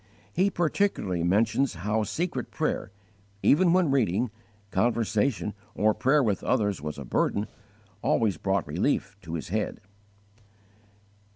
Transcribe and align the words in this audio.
He 0.33 0.49
particularly 0.49 1.21
mentions 1.21 1.75
how 1.75 2.01
secret 2.01 2.49
prayer, 2.49 2.89
even 3.43 3.71
when 3.71 3.91
reading, 3.91 4.31
conversation, 4.71 5.53
or 5.75 5.93
prayer 5.93 6.23
with 6.23 6.43
others 6.43 6.81
was 6.81 6.97
a 6.97 7.05
burden, 7.05 7.45
_always 8.03 8.41
brought 8.41 8.65
relief 8.67 9.15
to 9.21 9.35
his 9.35 9.49
head. 9.49 9.79